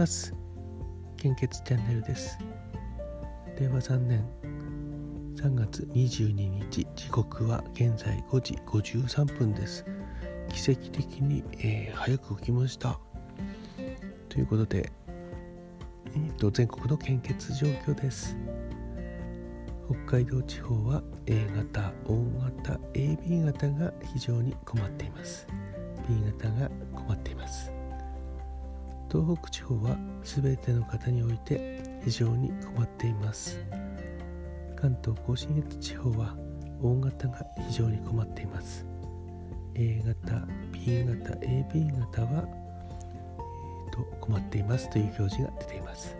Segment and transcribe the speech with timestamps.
[0.00, 0.34] ます。
[1.18, 2.38] 献血チャンネルです。
[3.58, 4.26] 令和3年
[5.36, 9.84] 3月22日時刻は現在5時53分です。
[10.48, 12.98] 奇跡的に、えー、早く起きました。
[14.30, 14.90] ということで、
[16.06, 18.34] えーと、全国の献血状況です。
[19.86, 25.46] 北海道地方は A 型、O 型、AB 型が非常に困っています。
[26.08, 27.79] B 型が困っています。
[29.10, 33.58] 東北地方は全ての方において非常に困っています。
[34.76, 36.36] 関東甲信越地方は
[36.80, 38.86] O 型が非常に困っています。
[39.74, 46.16] A 型 B 型 AB 型は、えーと、困っていますという表示が出ています。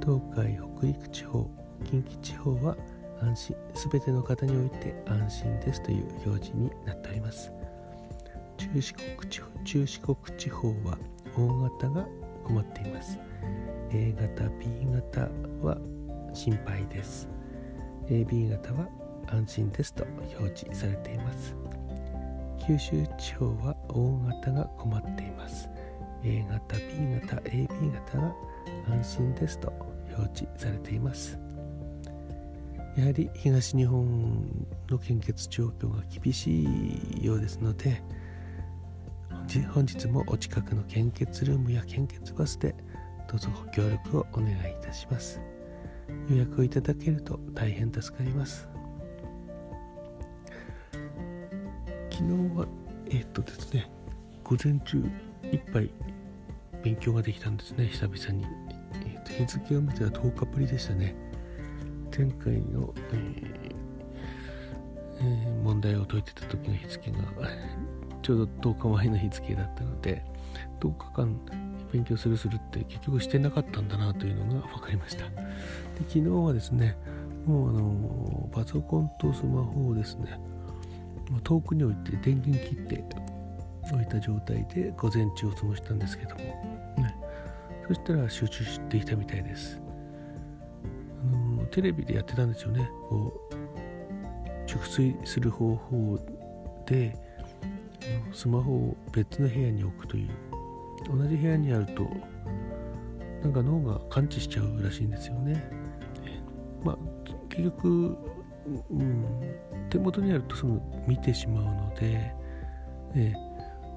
[0.00, 1.48] 東海北陸地方
[1.84, 2.76] 近畿地方は
[3.20, 3.56] 安心
[3.90, 7.50] 全ての方において安心ですという表示になっております。
[8.62, 10.96] 中四国地方中四国地方は
[11.36, 12.06] O 型が
[12.44, 13.18] 困っています。
[13.90, 15.28] A 型 B 型
[15.60, 15.76] は
[16.32, 17.28] 心配です。
[18.06, 18.88] AB 型は
[19.26, 20.04] 安心ですと
[20.38, 21.56] 表示されています。
[22.64, 25.68] 九州地方は O 型が困っています。
[26.22, 26.82] A 型 B
[27.20, 28.34] 型 AB 型が
[28.88, 29.72] 安心ですと
[30.16, 31.36] 表示されています。
[32.96, 38.02] やはり東日本の献血状況が厳しいようですので
[39.74, 42.74] 本日もお近くの献血ルームや献血バスで
[43.28, 45.40] どうぞご協力をお願いいたします。
[46.30, 48.68] 予約をいただけると大変助かります。
[52.10, 52.66] 昨日は
[53.10, 53.90] え、っとですね
[54.44, 54.98] 午前中
[55.52, 55.90] いっぱい
[56.82, 58.46] 勉強ができたんですね久々に、
[59.06, 61.14] え、っと日付を見たら10日ぶりでしたね。
[62.16, 63.71] 前回の、えー、
[65.82, 67.18] 題を解いてた時の日付が
[68.22, 70.24] ちょうど10日前の日付だったので
[70.80, 71.36] 10日間
[71.92, 75.28] 勉強するするって結局してなかったんだなというのが分かりました。
[75.28, 75.40] で
[76.08, 76.96] 昨日はですね
[77.44, 80.40] もうあのパソコンとスマホをですね
[81.44, 83.04] 遠くに置いて電源切って
[83.92, 86.40] 置いた状態で午前中を過ごしたんですけども、
[86.98, 87.14] ね、
[87.88, 89.80] そしたら集中していたみたいです。
[91.22, 92.88] あのテレビでやってたんですよね。
[93.08, 93.61] こう
[94.72, 96.18] 熟睡する方法
[96.86, 97.14] で
[98.32, 100.30] スマホを別の部屋に置くという。
[101.10, 102.08] 同じ部屋にあると
[103.42, 105.62] なんか脳が感知しちゃうらしいんですよね。
[106.84, 106.98] まあ
[107.48, 108.16] 結局、
[108.90, 109.24] うん、
[109.90, 112.32] 手元にあるとすぐ見てしまうので、
[113.14, 113.32] え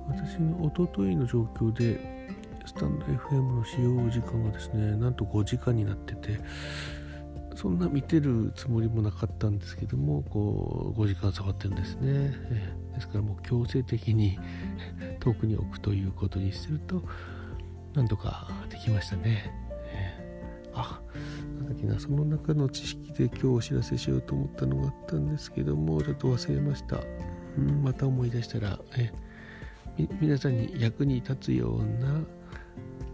[0.08, 2.28] 私の一昨日の状況で
[2.66, 6.40] スタンド FM の使用時間がですねなんと5時間になってて
[7.56, 12.36] そんな見てるつもりもなかったんですけどもこう5時間下がってるんですね、
[12.94, 14.38] ですからもう強制的に
[15.20, 17.02] 遠くに置くということにすると
[17.94, 19.52] なんとかできましたね、
[20.74, 21.02] あ
[21.58, 27.00] なんだっけなその中の知識で今日お知らせしようと思ったのがあったんですけどもちょっと忘れました、
[27.58, 29.12] うん、また思い出したら、え
[30.20, 32.12] 皆さんに役に立つような、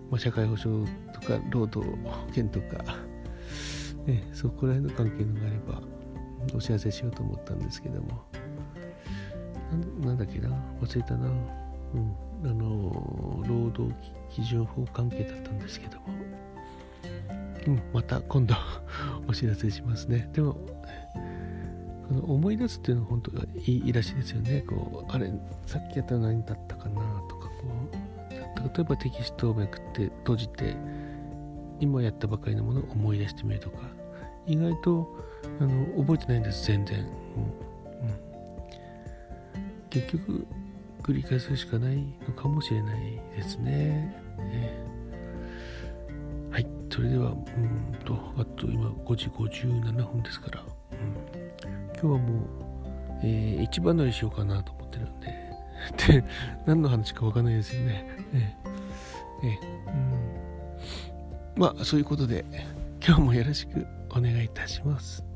[0.10, 2.98] まあ、社会保障とか労働保険とか
[4.06, 5.82] ね、そこら辺の関係のがあれば
[6.56, 8.24] お知らせしようと思ったんですけども。
[10.04, 10.50] なんだっけな
[10.82, 12.16] 忘れたな、うん、
[12.50, 13.96] あの労働
[14.30, 16.06] 基準法関係だったんですけども、
[17.68, 18.56] うん、また今度
[19.28, 20.30] お知らせしますね。
[20.34, 20.58] でも
[22.08, 24.62] この思い出すっていうのは本当いいらしいですよね。
[24.68, 25.32] こうあれ
[25.66, 26.96] さっきやったの何だったかな
[27.30, 30.76] とかこう例えばテキストをめくって閉じて
[31.82, 34.02] 今やったばかりのものを思い出してみるとか。
[34.48, 35.08] 意外と
[35.60, 37.04] あの覚えてないんです全然。
[37.04, 37.12] も、
[39.56, 39.58] う。
[39.58, 40.46] ん、結局
[41.04, 41.98] 繰り返すしかない
[42.28, 46.68] のかもしれないですね、えー、はい。
[46.90, 50.98] それではうんとあと今5時57分ですから、うん、
[51.94, 52.20] 今日はもう、
[53.24, 55.42] えー、一番乗りしようかなと思ってるんで。
[55.98, 56.24] で
[56.68, 58.06] 何の話か分かんないですよね。
[58.34, 60.21] えー、えー、うん。
[61.62, 62.44] まあそういうことで
[63.06, 65.31] 今日もよろしくお願いいたします。